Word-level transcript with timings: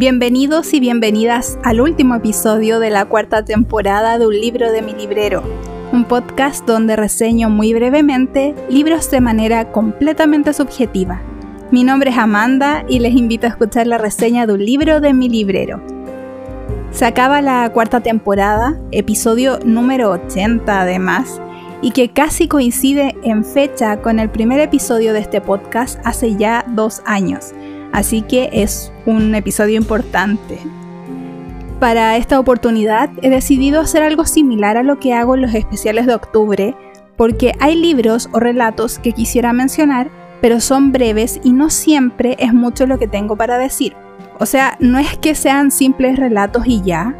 Bienvenidos 0.00 0.74
y 0.74 0.78
bienvenidas 0.78 1.58
al 1.64 1.80
último 1.80 2.14
episodio 2.14 2.78
de 2.78 2.88
la 2.88 3.06
cuarta 3.06 3.44
temporada 3.44 4.16
de 4.16 4.28
Un 4.28 4.40
libro 4.40 4.70
de 4.70 4.80
mi 4.80 4.92
librero, 4.92 5.42
un 5.92 6.04
podcast 6.04 6.64
donde 6.64 6.94
reseño 6.94 7.50
muy 7.50 7.74
brevemente 7.74 8.54
libros 8.70 9.10
de 9.10 9.20
manera 9.20 9.72
completamente 9.72 10.52
subjetiva. 10.52 11.20
Mi 11.72 11.82
nombre 11.82 12.10
es 12.10 12.16
Amanda 12.16 12.84
y 12.88 13.00
les 13.00 13.14
invito 13.14 13.48
a 13.48 13.50
escuchar 13.50 13.88
la 13.88 13.98
reseña 13.98 14.46
de 14.46 14.52
un 14.52 14.64
libro 14.64 15.00
de 15.00 15.12
mi 15.12 15.28
librero. 15.28 15.97
Se 16.90 17.04
acaba 17.04 17.42
la 17.42 17.70
cuarta 17.72 18.00
temporada, 18.00 18.76
episodio 18.90 19.58
número 19.64 20.10
80 20.10 20.80
además, 20.80 21.40
y 21.80 21.92
que 21.92 22.10
casi 22.10 22.48
coincide 22.48 23.16
en 23.22 23.44
fecha 23.44 24.00
con 24.02 24.18
el 24.18 24.30
primer 24.30 24.58
episodio 24.60 25.12
de 25.12 25.20
este 25.20 25.40
podcast 25.40 26.00
hace 26.04 26.36
ya 26.36 26.64
dos 26.68 27.02
años 27.06 27.52
así 27.92 28.22
que 28.22 28.50
es 28.52 28.92
un 29.06 29.34
episodio 29.34 29.76
importante. 29.76 30.58
Para 31.80 32.16
esta 32.16 32.40
oportunidad 32.40 33.10
he 33.22 33.30
decidido 33.30 33.80
hacer 33.80 34.02
algo 34.02 34.26
similar 34.26 34.76
a 34.76 34.82
lo 34.82 34.98
que 34.98 35.14
hago 35.14 35.34
en 35.34 35.42
los 35.42 35.54
especiales 35.54 36.06
de 36.06 36.14
octubre, 36.14 36.74
porque 37.16 37.52
hay 37.60 37.76
libros 37.76 38.28
o 38.32 38.40
relatos 38.40 38.98
que 38.98 39.12
quisiera 39.12 39.52
mencionar, 39.52 40.10
pero 40.40 40.60
son 40.60 40.92
breves 40.92 41.40
y 41.42 41.52
no 41.52 41.70
siempre 41.70 42.36
es 42.38 42.52
mucho 42.52 42.86
lo 42.86 42.98
que 42.98 43.08
tengo 43.08 43.36
para 43.36 43.58
decir. 43.58 43.94
O 44.38 44.46
sea, 44.46 44.76
no 44.80 44.98
es 44.98 45.16
que 45.18 45.34
sean 45.34 45.70
simples 45.70 46.16
relatos 46.16 46.66
y 46.66 46.82
ya, 46.82 47.14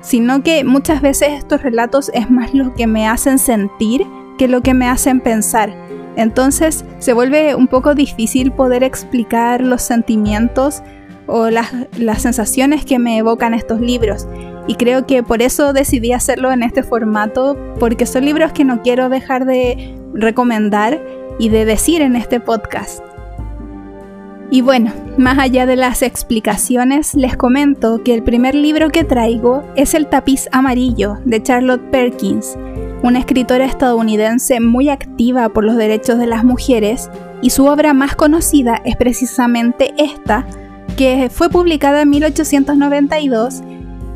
sino 0.00 0.42
que 0.42 0.64
muchas 0.64 1.02
veces 1.02 1.30
estos 1.32 1.62
relatos 1.62 2.10
es 2.14 2.30
más 2.30 2.54
lo 2.54 2.74
que 2.74 2.86
me 2.86 3.08
hacen 3.08 3.38
sentir 3.38 4.06
que 4.38 4.48
lo 4.48 4.62
que 4.62 4.72
me 4.72 4.88
hacen 4.88 5.20
pensar. 5.20 5.74
Entonces 6.16 6.84
se 6.98 7.12
vuelve 7.12 7.54
un 7.54 7.66
poco 7.66 7.94
difícil 7.94 8.52
poder 8.52 8.82
explicar 8.82 9.60
los 9.60 9.82
sentimientos 9.82 10.82
o 11.26 11.48
las, 11.50 11.70
sensaciones 12.18 12.84
que 12.84 12.98
me 12.98 13.18
evocan 13.18 13.54
estos 13.54 13.80
libros. 13.80 14.26
Y 14.66 14.74
creo 14.74 15.06
que 15.06 15.22
por 15.22 15.42
eso 15.42 15.72
decidí 15.72 16.12
hacerlo 16.12 16.52
en 16.52 16.62
este 16.62 16.82
formato, 16.82 17.56
porque 17.78 18.06
son 18.06 18.24
libros 18.24 18.52
que 18.52 18.64
no 18.64 18.82
quiero 18.82 19.08
dejar 19.08 19.44
de 19.44 19.96
recomendar 20.14 21.00
y 21.38 21.48
de 21.48 21.64
decir 21.64 22.02
en 22.02 22.16
este 22.16 22.40
podcast. 22.40 23.09
Y 24.52 24.62
bueno, 24.62 24.92
más 25.16 25.38
allá 25.38 25.64
de 25.64 25.76
las 25.76 26.02
explicaciones, 26.02 27.14
les 27.14 27.36
comento 27.36 28.02
que 28.02 28.14
el 28.14 28.24
primer 28.24 28.56
libro 28.56 28.90
que 28.90 29.04
traigo 29.04 29.62
es 29.76 29.94
El 29.94 30.08
tapiz 30.08 30.48
amarillo 30.50 31.18
de 31.24 31.40
Charlotte 31.40 31.88
Perkins, 31.92 32.58
una 33.04 33.20
escritora 33.20 33.64
estadounidense 33.64 34.58
muy 34.58 34.88
activa 34.88 35.50
por 35.50 35.64
los 35.64 35.76
derechos 35.76 36.18
de 36.18 36.26
las 36.26 36.42
mujeres, 36.42 37.10
y 37.42 37.50
su 37.50 37.66
obra 37.66 37.94
más 37.94 38.16
conocida 38.16 38.82
es 38.84 38.96
precisamente 38.96 39.94
esta, 39.96 40.44
que 40.96 41.30
fue 41.30 41.48
publicada 41.48 42.02
en 42.02 42.10
1892 42.10 43.62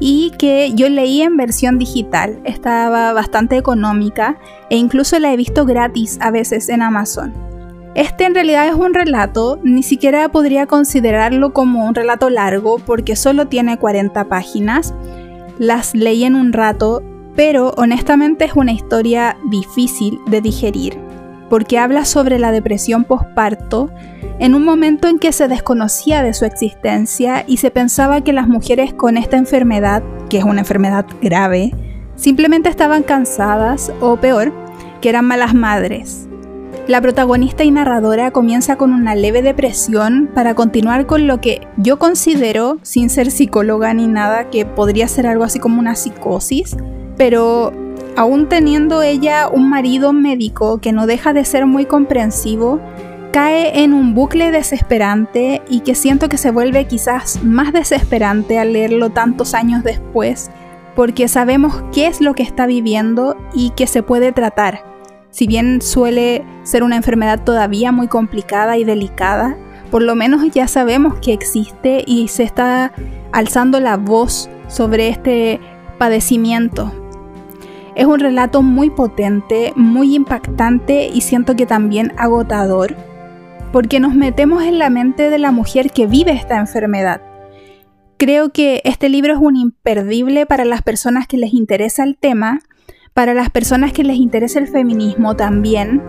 y 0.00 0.32
que 0.36 0.72
yo 0.74 0.88
leí 0.88 1.22
en 1.22 1.36
versión 1.36 1.78
digital. 1.78 2.40
Estaba 2.44 3.12
bastante 3.12 3.56
económica 3.56 4.36
e 4.68 4.76
incluso 4.76 5.16
la 5.20 5.32
he 5.32 5.36
visto 5.36 5.64
gratis 5.64 6.18
a 6.20 6.32
veces 6.32 6.68
en 6.68 6.82
Amazon. 6.82 7.53
Este 7.94 8.24
en 8.24 8.34
realidad 8.34 8.66
es 8.66 8.74
un 8.74 8.92
relato, 8.92 9.58
ni 9.62 9.82
siquiera 9.82 10.28
podría 10.28 10.66
considerarlo 10.66 11.52
como 11.52 11.86
un 11.86 11.94
relato 11.94 12.28
largo 12.30 12.78
porque 12.78 13.14
solo 13.16 13.46
tiene 13.46 13.78
40 13.78 14.24
páginas. 14.24 14.94
Las 15.58 15.94
leí 15.94 16.24
en 16.24 16.34
un 16.34 16.52
rato 16.52 17.02
pero 17.36 17.72
honestamente 17.76 18.44
es 18.44 18.54
una 18.54 18.72
historia 18.72 19.36
difícil 19.50 20.20
de 20.26 20.40
digerir, 20.40 20.98
porque 21.50 21.78
habla 21.78 22.04
sobre 22.04 22.38
la 22.38 22.52
depresión 22.52 23.04
postparto 23.04 23.90
en 24.38 24.54
un 24.54 24.64
momento 24.64 25.08
en 25.08 25.18
que 25.18 25.32
se 25.32 25.48
desconocía 25.48 26.22
de 26.22 26.34
su 26.34 26.44
existencia 26.44 27.44
y 27.46 27.58
se 27.58 27.70
pensaba 27.70 28.22
que 28.22 28.32
las 28.32 28.48
mujeres 28.48 28.92
con 28.94 29.16
esta 29.16 29.36
enfermedad, 29.36 30.02
que 30.28 30.38
es 30.38 30.44
una 30.44 30.60
enfermedad 30.60 31.06
grave, 31.20 31.72
simplemente 32.16 32.68
estaban 32.68 33.02
cansadas 33.02 33.92
o 34.00 34.16
peor, 34.16 34.52
que 35.00 35.08
eran 35.08 35.26
malas 35.26 35.54
madres. 35.54 36.28
La 36.86 37.00
protagonista 37.00 37.64
y 37.64 37.70
narradora 37.70 38.30
comienza 38.30 38.76
con 38.76 38.92
una 38.92 39.14
leve 39.14 39.40
depresión 39.40 40.28
para 40.34 40.54
continuar 40.54 41.06
con 41.06 41.26
lo 41.26 41.40
que 41.40 41.66
yo 41.78 41.98
considero, 41.98 42.76
sin 42.82 43.08
ser 43.08 43.30
psicóloga 43.30 43.94
ni 43.94 44.06
nada, 44.06 44.50
que 44.50 44.66
podría 44.66 45.08
ser 45.08 45.26
algo 45.26 45.44
así 45.44 45.58
como 45.58 45.80
una 45.80 45.96
psicosis, 45.96 46.76
pero 47.16 47.72
aún 48.16 48.50
teniendo 48.50 49.00
ella 49.00 49.48
un 49.48 49.70
marido 49.70 50.12
médico 50.12 50.76
que 50.76 50.92
no 50.92 51.06
deja 51.06 51.32
de 51.32 51.46
ser 51.46 51.64
muy 51.64 51.86
comprensivo, 51.86 52.80
cae 53.32 53.82
en 53.82 53.94
un 53.94 54.14
bucle 54.14 54.50
desesperante 54.50 55.62
y 55.70 55.80
que 55.80 55.94
siento 55.94 56.28
que 56.28 56.36
se 56.36 56.50
vuelve 56.50 56.86
quizás 56.86 57.42
más 57.42 57.72
desesperante 57.72 58.58
al 58.58 58.74
leerlo 58.74 59.08
tantos 59.08 59.54
años 59.54 59.82
después, 59.84 60.50
porque 60.94 61.28
sabemos 61.28 61.82
qué 61.94 62.08
es 62.08 62.20
lo 62.20 62.34
que 62.34 62.42
está 62.42 62.66
viviendo 62.66 63.38
y 63.54 63.70
que 63.70 63.86
se 63.86 64.02
puede 64.02 64.32
tratar. 64.32 64.93
Si 65.34 65.48
bien 65.48 65.82
suele 65.82 66.44
ser 66.62 66.84
una 66.84 66.94
enfermedad 66.94 67.42
todavía 67.42 67.90
muy 67.90 68.06
complicada 68.06 68.78
y 68.78 68.84
delicada, 68.84 69.56
por 69.90 70.00
lo 70.00 70.14
menos 70.14 70.48
ya 70.52 70.68
sabemos 70.68 71.16
que 71.18 71.32
existe 71.32 72.04
y 72.06 72.28
se 72.28 72.44
está 72.44 72.92
alzando 73.32 73.80
la 73.80 73.96
voz 73.96 74.48
sobre 74.68 75.08
este 75.08 75.58
padecimiento. 75.98 76.92
Es 77.96 78.06
un 78.06 78.20
relato 78.20 78.62
muy 78.62 78.90
potente, 78.90 79.72
muy 79.74 80.14
impactante 80.14 81.08
y 81.12 81.22
siento 81.22 81.56
que 81.56 81.66
también 81.66 82.12
agotador, 82.16 82.94
porque 83.72 83.98
nos 83.98 84.14
metemos 84.14 84.62
en 84.62 84.78
la 84.78 84.88
mente 84.88 85.30
de 85.30 85.38
la 85.40 85.50
mujer 85.50 85.90
que 85.90 86.06
vive 86.06 86.30
esta 86.30 86.60
enfermedad. 86.60 87.20
Creo 88.18 88.52
que 88.52 88.82
este 88.84 89.08
libro 89.08 89.32
es 89.32 89.40
un 89.40 89.56
imperdible 89.56 90.46
para 90.46 90.64
las 90.64 90.82
personas 90.82 91.26
que 91.26 91.38
les 91.38 91.52
interesa 91.54 92.04
el 92.04 92.16
tema, 92.16 92.60
para 93.14 93.32
las 93.32 93.48
personas 93.48 93.92
que 93.92 94.04
les 94.04 94.16
interesa 94.16 94.58
el 94.58 94.68
feminismo 94.68 95.36
también, 95.36 96.02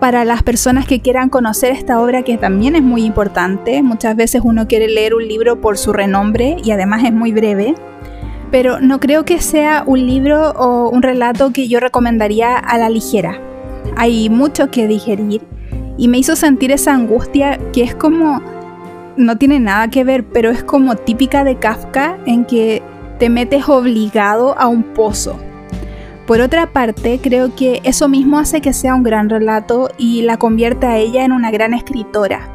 para 0.00 0.24
las 0.24 0.42
personas 0.42 0.86
que 0.86 1.00
quieran 1.00 1.28
conocer 1.28 1.72
esta 1.72 2.00
obra 2.00 2.22
que 2.22 2.38
también 2.38 2.76
es 2.76 2.82
muy 2.82 3.04
importante. 3.04 3.82
Muchas 3.82 4.16
veces 4.16 4.42
uno 4.44 4.68
quiere 4.68 4.88
leer 4.88 5.14
un 5.14 5.26
libro 5.26 5.60
por 5.60 5.76
su 5.76 5.92
renombre 5.92 6.56
y 6.62 6.70
además 6.70 7.04
es 7.04 7.12
muy 7.12 7.32
breve 7.32 7.74
pero 8.50 8.80
no 8.80 9.00
creo 9.00 9.24
que 9.24 9.40
sea 9.40 9.82
un 9.86 10.06
libro 10.06 10.50
o 10.52 10.88
un 10.88 11.02
relato 11.02 11.52
que 11.52 11.68
yo 11.68 11.80
recomendaría 11.80 12.56
a 12.56 12.78
la 12.78 12.88
ligera. 12.88 13.40
Hay 13.96 14.28
mucho 14.30 14.70
que 14.70 14.86
digerir 14.86 15.42
y 15.98 16.08
me 16.08 16.18
hizo 16.18 16.36
sentir 16.36 16.72
esa 16.72 16.94
angustia 16.94 17.58
que 17.72 17.82
es 17.82 17.94
como, 17.94 18.40
no 19.16 19.38
tiene 19.38 19.60
nada 19.60 19.88
que 19.88 20.04
ver, 20.04 20.24
pero 20.24 20.50
es 20.50 20.62
como 20.62 20.96
típica 20.96 21.44
de 21.44 21.56
Kafka 21.56 22.18
en 22.26 22.44
que 22.44 22.82
te 23.18 23.28
metes 23.30 23.68
obligado 23.68 24.58
a 24.58 24.68
un 24.68 24.82
pozo. 24.82 25.38
Por 26.26 26.40
otra 26.40 26.72
parte, 26.72 27.20
creo 27.22 27.54
que 27.54 27.80
eso 27.84 28.08
mismo 28.08 28.38
hace 28.38 28.60
que 28.60 28.72
sea 28.72 28.96
un 28.96 29.04
gran 29.04 29.30
relato 29.30 29.90
y 29.96 30.22
la 30.22 30.38
convierte 30.38 30.86
a 30.86 30.96
ella 30.96 31.24
en 31.24 31.30
una 31.30 31.52
gran 31.52 31.72
escritora. 31.72 32.48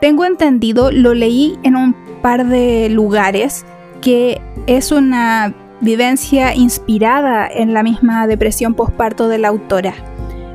Tengo 0.00 0.26
entendido, 0.26 0.90
lo 0.90 1.14
leí 1.14 1.58
en 1.62 1.74
un 1.74 1.94
par 2.20 2.46
de 2.46 2.90
lugares, 2.90 3.64
que 4.02 4.42
es 4.66 4.92
una 4.92 5.54
vivencia 5.80 6.54
inspirada 6.54 7.48
en 7.48 7.72
la 7.72 7.82
misma 7.82 8.26
depresión 8.26 8.74
postparto 8.74 9.28
de 9.28 9.38
la 9.38 9.48
autora. 9.48 9.94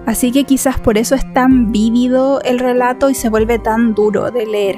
Así 0.06 0.32
que 0.32 0.44
quizás 0.44 0.80
por 0.80 1.00
eso 1.00 1.16
es 1.16 1.34
tan 1.34 1.72
vívido 1.72 2.40
el 2.44 2.60
relato 2.60 3.10
y 3.10 3.16
se 3.16 3.30
vuelve 3.30 3.58
tan 3.58 3.96
duro 3.96 4.30
de 4.30 4.46
leer. 4.46 4.78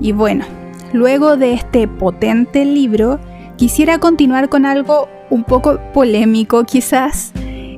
Y 0.00 0.12
bueno, 0.12 0.46
luego 0.94 1.36
de 1.36 1.52
este 1.52 1.86
potente 1.86 2.64
libro, 2.64 3.20
quisiera 3.56 3.98
continuar 3.98 4.48
con 4.48 4.64
algo 4.64 5.08
un 5.30 5.44
poco 5.44 5.78
polémico 5.92 6.64
quizás, 6.64 7.32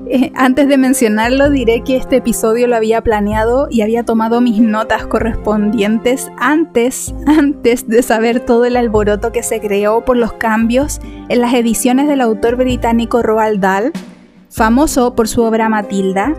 eh, 0.08 0.30
antes 0.36 0.68
de 0.68 0.78
mencionarlo, 0.78 1.50
diré 1.50 1.82
que 1.82 1.96
este 1.96 2.16
episodio 2.16 2.68
lo 2.68 2.76
había 2.76 3.02
planeado 3.02 3.66
y 3.68 3.80
había 3.80 4.04
tomado 4.04 4.40
mis 4.40 4.60
notas 4.60 5.04
correspondientes 5.06 6.30
antes, 6.38 7.12
antes 7.26 7.88
de 7.88 8.02
saber 8.02 8.38
todo 8.38 8.64
el 8.66 8.76
alboroto 8.76 9.32
que 9.32 9.42
se 9.42 9.60
creó 9.60 10.04
por 10.04 10.16
los 10.16 10.32
cambios 10.34 11.00
en 11.28 11.40
las 11.40 11.54
ediciones 11.54 12.06
del 12.06 12.20
autor 12.20 12.54
británico 12.54 13.22
Roald 13.22 13.60
Dahl, 13.60 13.92
famoso 14.48 15.16
por 15.16 15.26
su 15.26 15.42
obra 15.42 15.68
Matilda, 15.68 16.34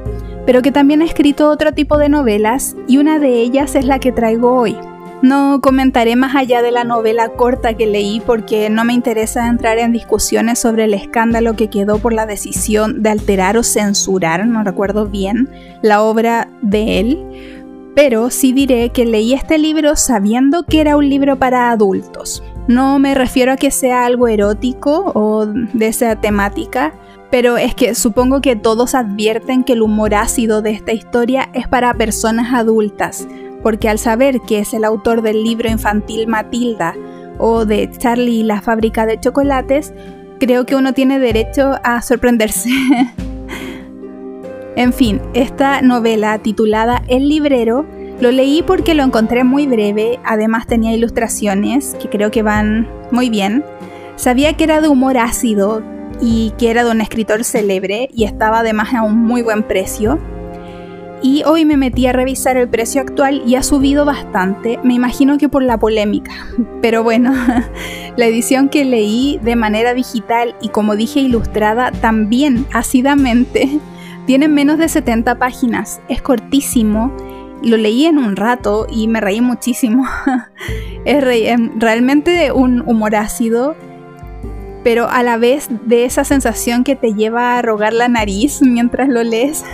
pero 0.45 0.61
que 0.61 0.71
también 0.71 1.01
ha 1.01 1.05
escrito 1.05 1.49
otro 1.49 1.73
tipo 1.73 1.97
de 1.97 2.07
novelas 2.07 2.77
y 2.87 2.99
una 2.99 3.19
de 3.19 3.41
ellas 3.41 3.75
es 3.75 3.85
la 3.85 3.99
que 3.99 4.13
traigo 4.13 4.53
hoy. 4.53 4.77
No 5.23 5.61
comentaré 5.61 6.15
más 6.15 6.35
allá 6.35 6.61
de 6.61 6.71
la 6.71 6.83
novela 6.83 7.29
corta 7.29 7.73
que 7.73 7.87
leí 7.87 8.21
porque 8.23 8.69
no 8.69 8.85
me 8.85 8.93
interesa 8.93 9.47
entrar 9.47 9.79
en 9.79 9.91
discusiones 9.91 10.59
sobre 10.59 10.83
el 10.83 10.93
escándalo 10.93 11.55
que 11.55 11.69
quedó 11.69 11.97
por 11.97 12.13
la 12.13 12.27
decisión 12.27 13.01
de 13.01 13.09
alterar 13.09 13.57
o 13.57 13.63
censurar, 13.63 14.45
no 14.45 14.63
recuerdo 14.63 15.07
bien, 15.07 15.49
la 15.81 16.03
obra 16.03 16.49
de 16.61 16.99
él, 16.99 17.25
pero 17.95 18.29
sí 18.29 18.53
diré 18.53 18.89
que 18.91 19.05
leí 19.05 19.33
este 19.33 19.57
libro 19.57 19.95
sabiendo 19.95 20.63
que 20.63 20.81
era 20.81 20.95
un 20.95 21.09
libro 21.09 21.39
para 21.39 21.71
adultos. 21.71 22.43
No 22.67 22.99
me 22.99 23.15
refiero 23.15 23.53
a 23.53 23.57
que 23.57 23.71
sea 23.71 24.05
algo 24.05 24.27
erótico 24.27 25.11
o 25.15 25.47
de 25.47 25.87
esa 25.87 26.15
temática, 26.17 26.93
Pero 27.29 27.57
es 27.57 27.75
que 27.75 27.93
supongo 27.93 28.39
que 28.39 28.55
todos 28.55 28.95
advierten 28.95 29.63
que 29.65 29.73
el 29.73 29.81
humor 29.81 30.15
ácido 30.15 30.61
de 30.61 30.71
esta 30.71 30.93
historia 30.93 31.49
es 31.53 31.67
para 31.67 31.93
personas 31.93 32.53
adultas, 32.53 33.27
porque 33.67 33.89
al 33.89 33.99
saber 33.99 34.39
que 34.39 34.59
es 34.59 34.73
el 34.73 34.85
autor 34.85 35.21
del 35.21 35.43
libro 35.43 35.67
infantil 35.67 36.25
Matilda 36.25 36.95
o 37.37 37.65
de 37.65 37.91
Charlie 37.91 38.39
y 38.39 38.43
la 38.43 38.61
fábrica 38.61 39.05
de 39.05 39.19
chocolates, 39.19 39.93
creo 40.39 40.65
que 40.65 40.77
uno 40.77 40.93
tiene 40.93 41.19
derecho 41.19 41.77
a 41.83 42.01
sorprenderse. 42.01 42.69
en 44.77 44.93
fin, 44.93 45.21
esta 45.33 45.81
novela 45.81 46.39
titulada 46.39 47.03
El 47.09 47.27
librero 47.27 47.85
lo 48.21 48.31
leí 48.31 48.63
porque 48.65 48.93
lo 48.93 49.03
encontré 49.03 49.43
muy 49.43 49.67
breve, 49.67 50.17
además 50.23 50.65
tenía 50.65 50.93
ilustraciones 50.93 51.97
que 52.01 52.07
creo 52.07 52.31
que 52.31 52.43
van 52.43 52.87
muy 53.11 53.29
bien. 53.29 53.65
Sabía 54.15 54.53
que 54.53 54.63
era 54.63 54.79
de 54.79 54.87
humor 54.87 55.17
ácido 55.17 55.83
y 56.21 56.53
que 56.57 56.71
era 56.71 56.85
de 56.85 56.91
un 56.91 57.01
escritor 57.01 57.43
célebre 57.43 58.07
y 58.13 58.23
estaba 58.23 58.59
además 58.59 58.93
a 58.93 59.03
un 59.03 59.17
muy 59.17 59.41
buen 59.41 59.63
precio. 59.63 60.19
Y 61.21 61.43
hoy 61.45 61.65
me 61.65 61.77
metí 61.77 62.05
a 62.05 62.13
revisar 62.13 62.57
el 62.57 62.69
precio 62.69 63.01
actual 63.01 63.41
y 63.45 63.55
ha 63.55 63.63
subido 63.63 64.05
bastante, 64.05 64.79
me 64.83 64.93
imagino 64.93 65.37
que 65.37 65.49
por 65.49 65.63
la 65.63 65.77
polémica. 65.77 66.31
Pero 66.81 67.03
bueno, 67.03 67.33
la 68.17 68.25
edición 68.25 68.69
que 68.69 68.85
leí 68.85 69.39
de 69.41 69.55
manera 69.55 69.93
digital 69.93 70.55
y 70.61 70.69
como 70.69 70.95
dije 70.95 71.19
ilustrada 71.19 71.91
también 71.91 72.67
ácidamente, 72.71 73.79
tiene 74.27 74.47
menos 74.47 74.77
de 74.77 74.89
70 74.89 75.39
páginas, 75.39 76.01
es 76.07 76.21
cortísimo, 76.21 77.11
lo 77.63 77.77
leí 77.77 78.05
en 78.05 78.19
un 78.19 78.35
rato 78.35 78.85
y 78.89 79.07
me 79.07 79.19
reí 79.19 79.41
muchísimo. 79.41 80.05
es 81.05 81.23
em, 81.23 81.79
realmente 81.79 82.51
un 82.51 82.81
humor 82.81 83.15
ácido, 83.15 83.75
pero 84.83 85.09
a 85.09 85.23
la 85.23 85.37
vez 85.37 85.69
de 85.85 86.05
esa 86.05 86.23
sensación 86.23 86.83
que 86.83 86.95
te 86.95 87.13
lleva 87.13 87.57
a 87.57 87.61
rogar 87.63 87.93
la 87.93 88.07
nariz 88.07 88.61
mientras 88.61 89.09
lo 89.09 89.23
lees. 89.23 89.65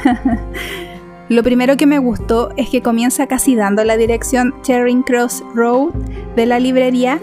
Lo 1.29 1.41
primero 1.41 1.77
que 1.77 1.85
me 1.85 1.99
gustó 1.99 2.51
es 2.57 2.69
que 2.69 2.81
comienza 2.81 3.27
casi 3.27 3.55
dando 3.55 3.83
la 3.85 3.95
dirección 3.95 4.53
Charing 4.61 5.03
Cross 5.03 5.43
Road 5.55 5.93
de 6.35 6.45
la 6.45 6.59
librería, 6.59 7.19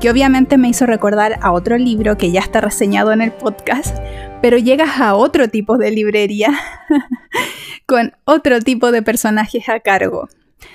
que 0.00 0.10
obviamente 0.10 0.56
me 0.56 0.68
hizo 0.68 0.86
recordar 0.86 1.38
a 1.42 1.52
otro 1.52 1.76
libro 1.76 2.16
que 2.16 2.32
ya 2.32 2.40
está 2.40 2.62
reseñado 2.62 3.12
en 3.12 3.20
el 3.20 3.30
podcast, 3.30 3.98
pero 4.40 4.56
llegas 4.56 4.98
a 5.00 5.14
otro 5.14 5.48
tipo 5.48 5.76
de 5.76 5.90
librería 5.90 6.58
con 7.86 8.12
otro 8.24 8.60
tipo 8.60 8.90
de 8.90 9.02
personajes 9.02 9.68
a 9.68 9.80
cargo. 9.80 10.28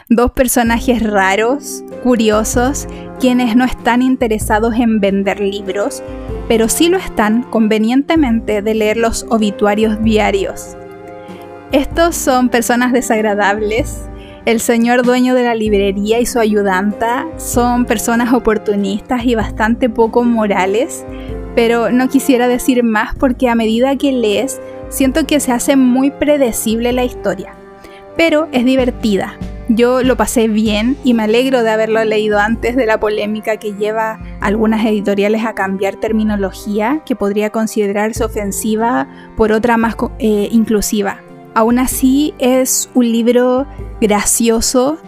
Dos 0.07 0.31
personajes 0.31 1.01
raros, 1.01 1.83
curiosos, 2.03 2.87
quienes 3.19 3.55
no 3.55 3.65
están 3.65 4.01
interesados 4.03 4.75
en 4.75 4.99
vender 4.99 5.39
libros, 5.39 6.03
pero 6.47 6.69
sí 6.69 6.89
lo 6.89 6.97
están 6.97 7.43
convenientemente 7.43 8.61
de 8.61 8.75
leer 8.75 8.97
los 8.97 9.25
obituarios 9.29 10.01
diarios. 10.03 10.77
Estos 11.73 12.15
son 12.15 12.47
personas 12.47 12.93
desagradables. 12.93 14.07
El 14.45 14.61
señor 14.61 15.03
dueño 15.03 15.35
de 15.35 15.43
la 15.43 15.53
librería 15.53 16.17
y 16.21 16.25
su 16.25 16.39
ayudanta 16.39 17.27
son 17.35 17.83
personas 17.83 18.31
oportunistas 18.33 19.25
y 19.25 19.35
bastante 19.35 19.89
poco 19.89 20.23
morales, 20.23 21.05
pero 21.55 21.91
no 21.91 22.07
quisiera 22.07 22.47
decir 22.47 22.83
más 22.83 23.15
porque 23.15 23.49
a 23.49 23.55
medida 23.55 23.97
que 23.97 24.13
lees 24.13 24.61
siento 24.87 25.27
que 25.27 25.41
se 25.41 25.51
hace 25.51 25.75
muy 25.75 26.09
predecible 26.09 26.93
la 26.93 27.03
historia, 27.03 27.51
pero 28.15 28.47
es 28.53 28.63
divertida. 28.63 29.35
Yo 29.67 30.03
lo 30.03 30.15
pasé 30.15 30.47
bien 30.47 30.95
y 31.03 31.13
me 31.13 31.23
alegro 31.23 31.63
de 31.63 31.71
haberlo 31.71 32.01
leído 32.05 32.39
antes 32.39 32.77
de 32.77 32.85
la 32.85 33.01
polémica 33.01 33.57
que 33.57 33.73
lleva 33.73 34.21
algunas 34.39 34.85
editoriales 34.85 35.45
a 35.45 35.53
cambiar 35.53 35.97
terminología 35.97 37.01
que 37.05 37.17
podría 37.17 37.49
considerarse 37.49 38.23
ofensiva 38.23 39.09
por 39.35 39.51
otra 39.51 39.75
más 39.75 39.97
eh, 40.19 40.47
inclusiva. 40.53 41.26
Aún 41.57 41.79
así 41.79 42.35
es 42.37 42.87
un 42.93 43.11
libro 43.11 43.65
gracioso 43.99 44.99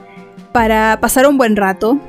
para 0.52 0.98
pasar 1.00 1.28
un 1.28 1.38
buen 1.38 1.56
rato. 1.56 2.00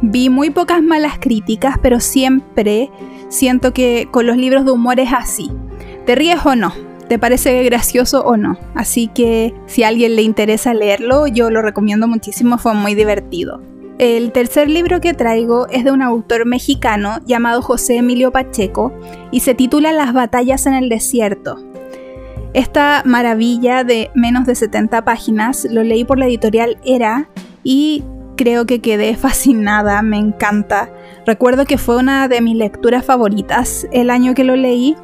Vi 0.00 0.30
muy 0.30 0.50
pocas 0.50 0.80
malas 0.80 1.18
críticas, 1.18 1.74
pero 1.82 1.98
siempre 1.98 2.88
siento 3.30 3.72
que 3.72 4.06
con 4.12 4.28
los 4.28 4.36
libros 4.36 4.64
de 4.64 4.70
humor 4.70 5.00
es 5.00 5.12
así. 5.12 5.50
¿Te 6.06 6.14
ríes 6.14 6.38
o 6.46 6.54
no? 6.54 6.72
¿Te 7.08 7.18
parece 7.18 7.64
gracioso 7.64 8.22
o 8.22 8.36
no? 8.36 8.56
Así 8.76 9.08
que 9.08 9.54
si 9.66 9.82
a 9.82 9.88
alguien 9.88 10.14
le 10.14 10.22
interesa 10.22 10.72
leerlo, 10.72 11.26
yo 11.26 11.50
lo 11.50 11.60
recomiendo 11.60 12.06
muchísimo, 12.06 12.58
fue 12.58 12.74
muy 12.74 12.94
divertido. 12.94 13.60
El 13.98 14.30
tercer 14.30 14.70
libro 14.70 15.00
que 15.00 15.14
traigo 15.14 15.66
es 15.66 15.82
de 15.82 15.90
un 15.90 16.02
autor 16.02 16.46
mexicano 16.46 17.18
llamado 17.26 17.60
José 17.60 17.96
Emilio 17.96 18.30
Pacheco 18.30 18.92
y 19.32 19.40
se 19.40 19.56
titula 19.56 19.92
Las 19.92 20.12
batallas 20.12 20.66
en 20.66 20.74
el 20.74 20.88
desierto. 20.88 21.69
Esta 22.52 23.02
maravilla 23.04 23.84
de 23.84 24.10
menos 24.14 24.44
de 24.44 24.56
70 24.56 25.04
páginas 25.04 25.66
lo 25.70 25.84
leí 25.84 26.04
por 26.04 26.18
la 26.18 26.26
editorial 26.26 26.78
Era 26.84 27.28
y 27.62 28.02
creo 28.36 28.66
que 28.66 28.80
quedé 28.80 29.14
fascinada, 29.16 30.02
me 30.02 30.18
encanta. 30.18 30.90
Recuerdo 31.26 31.64
que 31.64 31.78
fue 31.78 31.96
una 31.96 32.26
de 32.26 32.40
mis 32.40 32.56
lecturas 32.56 33.04
favoritas 33.04 33.86
el 33.92 34.10
año 34.10 34.34
que 34.34 34.44
lo 34.44 34.56
leí. 34.56 34.96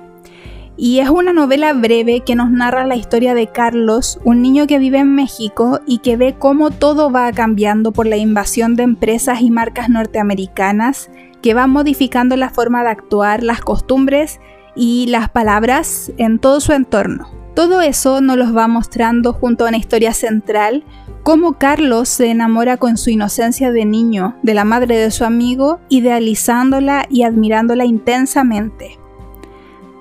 Y 0.78 0.98
es 0.98 1.08
una 1.08 1.32
novela 1.32 1.72
breve 1.72 2.20
que 2.20 2.34
nos 2.34 2.50
narra 2.50 2.86
la 2.86 2.96
historia 2.96 3.32
de 3.32 3.46
Carlos, 3.46 4.20
un 4.24 4.42
niño 4.42 4.66
que 4.66 4.78
vive 4.78 4.98
en 4.98 5.14
México 5.14 5.80
y 5.86 5.98
que 5.98 6.18
ve 6.18 6.34
cómo 6.38 6.70
todo 6.70 7.10
va 7.10 7.32
cambiando 7.32 7.92
por 7.92 8.06
la 8.06 8.18
invasión 8.18 8.76
de 8.76 8.82
empresas 8.82 9.40
y 9.40 9.50
marcas 9.50 9.88
norteamericanas 9.88 11.10
que 11.40 11.54
van 11.54 11.70
modificando 11.70 12.36
la 12.36 12.50
forma 12.50 12.82
de 12.82 12.90
actuar, 12.90 13.42
las 13.42 13.62
costumbres 13.62 14.38
y 14.74 15.06
las 15.06 15.30
palabras 15.30 16.12
en 16.18 16.38
todo 16.38 16.60
su 16.60 16.72
entorno. 16.72 17.35
Todo 17.56 17.80
eso 17.80 18.20
nos 18.20 18.36
los 18.36 18.54
va 18.54 18.68
mostrando 18.68 19.32
junto 19.32 19.64
a 19.64 19.68
una 19.68 19.78
historia 19.78 20.12
central, 20.12 20.84
cómo 21.22 21.54
Carlos 21.54 22.10
se 22.10 22.30
enamora 22.30 22.76
con 22.76 22.98
su 22.98 23.08
inocencia 23.08 23.72
de 23.72 23.86
niño 23.86 24.36
de 24.42 24.52
la 24.52 24.64
madre 24.64 24.98
de 24.98 25.10
su 25.10 25.24
amigo, 25.24 25.80
idealizándola 25.88 27.06
y 27.08 27.22
admirándola 27.22 27.86
intensamente. 27.86 28.98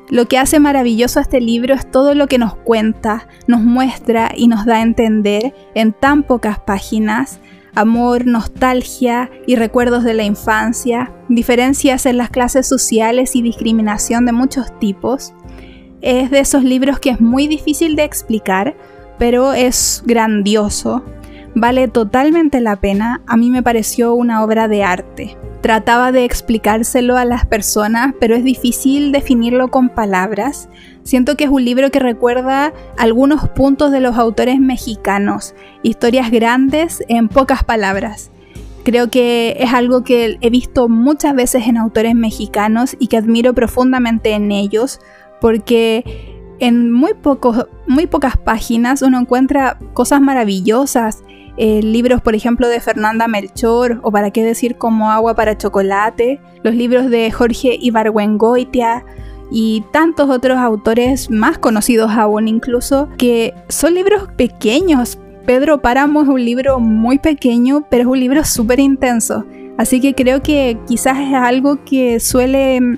Lo 0.10 0.28
que 0.28 0.38
hace 0.38 0.60
maravilloso 0.60 1.22
este 1.22 1.40
libro 1.40 1.74
es 1.76 1.90
todo 1.90 2.14
lo 2.14 2.28
que 2.28 2.38
nos 2.38 2.56
cuenta, 2.56 3.30
nos 3.48 3.62
muestra 3.62 4.34
y 4.36 4.50
nos 4.50 4.66
da 4.66 4.76
a 4.76 4.82
entender 4.82 5.56
en 5.76 5.94
tan 5.94 6.24
pocas 6.24 6.60
páginas 6.60 7.40
amor, 7.76 8.26
nostalgia 8.26 9.30
y 9.46 9.56
recuerdos 9.58 10.04
de 10.04 10.14
la 10.14 10.24
infancia, 10.24 11.14
diferencias 11.30 12.06
en 12.06 12.18
las 12.18 12.30
clases 12.30 12.68
sociales 12.68 13.36
y 13.36 13.42
discriminación 13.42 14.26
de 14.26 14.32
muchos 14.32 14.78
tipos, 14.80 15.34
es 16.06 16.30
de 16.30 16.40
esos 16.40 16.64
libros 16.64 17.00
que 17.00 17.10
es 17.10 17.20
muy 17.20 17.48
difícil 17.48 17.96
de 17.96 18.04
explicar, 18.04 18.76
pero 19.18 19.54
es 19.54 20.04
grandioso. 20.06 21.04
Vale 21.56 21.88
totalmente 21.88 22.62
la 22.62 22.76
pena, 22.76 23.22
a 23.26 23.38
mí 23.38 23.50
me 23.50 23.64
pareció 23.64 24.14
una 24.14 24.44
obra 24.44 24.68
de 24.68 24.84
arte. 24.84 25.38
Trataba 25.62 26.12
de 26.12 26.24
explicárselo 26.24 27.18
a 27.18 27.26
las 27.26 27.48
personas, 27.48 28.14
pero 28.20 28.36
es 28.36 28.44
difícil 28.44 29.12
definirlo 29.12 29.70
con 29.70 29.90
palabras. 29.90 30.70
Siento 31.04 31.36
que 31.36 31.46
es 31.46 31.50
un 31.50 31.66
libro 31.66 31.90
que 31.90 32.00
recuerda 32.00 32.72
algunos 32.98 33.50
puntos 33.50 33.92
de 33.92 34.00
los 34.00 34.16
autores 34.16 34.60
mexicanos, 34.60 35.56
historias 35.82 36.30
grandes 36.30 37.04
en 37.08 37.30
pocas 37.30 37.64
palabras. 37.64 38.30
Creo 38.84 39.10
que 39.10 39.58
es 39.60 39.74
algo 39.74 40.04
que 40.04 40.38
he 40.42 40.50
visto 40.52 40.88
muchas 40.88 41.34
veces 41.34 41.66
en 41.66 41.78
autores 41.78 42.14
mexicanos 42.14 42.96
y 43.00 43.08
que 43.08 43.18
admiro 43.18 43.56
profundamente 43.56 44.34
en 44.34 44.52
ellos, 44.52 45.00
porque 45.46 46.04
en 46.58 46.92
muy, 46.92 47.12
muy 47.86 48.08
pocas 48.08 48.36
páginas 48.36 49.04
uno 49.04 49.20
encuentra 49.20 49.78
cosas 49.94 50.20
maravillosas. 50.20 51.24
Eh, 51.58 51.84
libros, 51.84 52.20
por 52.20 52.34
ejemplo, 52.34 52.68
de 52.68 52.80
Fernanda 52.80 53.28
Melchor, 53.28 54.00
o 54.02 54.12
para 54.12 54.32
qué 54.32 54.44
decir 54.44 54.76
como 54.76 55.12
Agua 55.12 55.36
para 55.36 55.56
Chocolate, 55.56 56.42
los 56.64 56.74
libros 56.74 57.12
de 57.12 57.30
Jorge 57.30 57.78
Ibargüengoitia 57.80 59.06
y 59.52 59.84
tantos 59.94 60.32
otros 60.32 60.58
autores 60.58 61.30
más 61.30 61.60
conocidos 61.60 62.10
aún 62.10 62.48
incluso, 62.48 63.08
que 63.16 63.54
son 63.70 63.94
libros 63.94 64.28
pequeños. 64.36 65.20
Pedro 65.46 65.80
Páramo 65.80 66.24
es 66.24 66.28
un 66.28 66.44
libro 66.44 66.80
muy 66.80 67.20
pequeño, 67.20 67.86
pero 67.92 68.02
es 68.02 68.08
un 68.08 68.20
libro 68.20 68.44
súper 68.46 68.80
intenso. 68.80 69.46
Así 69.78 70.02
que 70.02 70.16
creo 70.16 70.42
que 70.42 70.80
quizás 70.88 71.20
es 71.20 71.36
algo 71.36 71.84
que 71.84 72.20
suele 72.20 72.98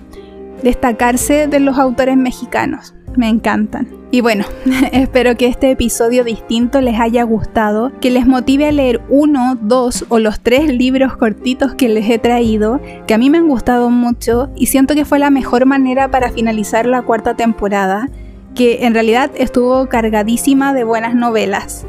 destacarse 0.64 1.48
de 1.48 1.60
los 1.60 1.78
autores 1.78 2.18
mexicanos. 2.18 2.94
Me 3.16 3.30
encantan. 3.30 3.88
Y 4.12 4.22
bueno, 4.22 4.46
espero 4.92 5.36
que 5.36 5.48
este 5.48 5.72
episodio 5.72 6.24
distinto 6.24 6.82
les 6.82 7.00
haya 7.00 7.24
gustado, 7.24 7.92
que 8.00 8.12
les 8.12 8.26
motive 8.26 8.68
a 8.68 8.72
leer 8.72 9.02
uno, 9.10 9.58
dos 9.60 10.06
o 10.10 10.20
los 10.20 10.40
tres 10.40 10.72
libros 10.74 11.18
cortitos 11.18 11.74
que 11.76 11.90
les 11.90 12.10
he 12.10 12.20
traído, 12.20 12.80
que 13.06 13.14
a 13.14 13.18
mí 13.18 13.30
me 13.30 13.38
han 13.38 13.48
gustado 13.48 13.90
mucho 13.90 14.50
y 14.56 14.68
siento 14.68 14.96
que 14.96 15.06
fue 15.06 15.20
la 15.20 15.30
mejor 15.30 15.66
manera 15.66 16.10
para 16.10 16.32
finalizar 16.32 16.86
la 16.86 17.02
cuarta 17.02 17.36
temporada, 17.36 18.10
que 18.56 18.86
en 18.86 18.94
realidad 18.94 19.32
estuvo 19.36 19.88
cargadísima 19.90 20.74
de 20.74 20.84
buenas 20.84 21.14
novelas. 21.14 21.86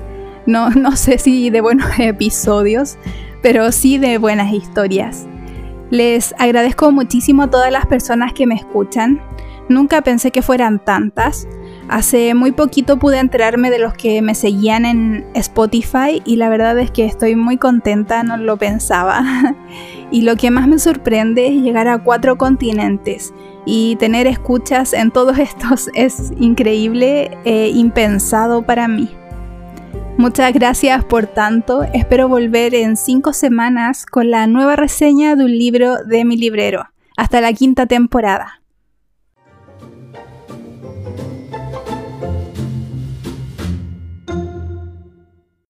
No, 0.47 0.71
no 0.71 0.97
sé 0.97 1.19
si 1.19 1.51
de 1.51 1.61
buenos 1.61 1.87
episodios, 1.99 2.97
pero 3.43 3.71
sí 3.71 3.99
de 3.99 4.19
buenas 4.19 4.53
historias. 4.53 5.27
Les 5.90 6.35
agradezco 6.38 6.92
muchísimo 6.92 7.45
a 7.45 7.50
todas 7.50 7.73
las 7.73 7.87
personas 7.87 8.33
que 8.33 8.47
me 8.47 8.54
escuchan. 8.54 9.21
Nunca 9.68 10.00
pensé 10.02 10.30
que 10.30 10.42
fueran 10.42 10.83
tantas. 10.83 11.47
Hace 11.88 12.35
muy 12.35 12.52
poquito 12.52 12.99
pude 12.99 13.18
enterarme 13.18 13.71
de 13.71 13.78
los 13.78 13.95
que 13.95 14.23
me 14.23 14.35
seguían 14.35 14.85
en 14.85 15.26
Spotify 15.35 16.23
y 16.25 16.37
la 16.37 16.49
verdad 16.49 16.78
es 16.78 16.90
que 16.90 17.04
estoy 17.04 17.37
muy 17.37 17.59
contenta, 17.59 18.23
no 18.23 18.37
lo 18.37 18.57
pensaba. 18.57 19.23
y 20.11 20.23
lo 20.23 20.37
que 20.37 20.50
más 20.50 20.68
me 20.68 20.78
sorprende 20.78 21.49
es 21.49 21.54
llegar 21.62 21.88
a 21.88 22.02
cuatro 22.02 22.37
continentes 22.37 23.33
y 23.66 23.97
tener 23.97 24.26
escuchas 24.26 24.95
en 24.95 25.11
todos 25.11 25.38
estos 25.38 25.90
es 25.95 26.33
increíble 26.38 27.37
e 27.45 27.68
impensado 27.68 28.62
para 28.62 28.88
mí. 28.88 29.18
Muchas 30.19 30.53
gracias 30.53 31.05
por 31.05 31.29
tanto, 31.29 31.85
espero 31.95 32.27
volver 32.27 32.75
en 32.75 32.97
cinco 32.97 33.33
semanas 33.33 34.05
con 34.05 34.33
la 34.33 34.49
nueva 34.49 34.75
reseña 34.75 35.37
de 35.37 35.45
un 35.45 35.57
libro 35.57 35.99
de 36.05 36.25
mi 36.25 36.37
librero. 36.37 36.89
Hasta 37.17 37.41
la 37.41 37.53
quinta 37.53 37.87
temporada. 37.87 38.61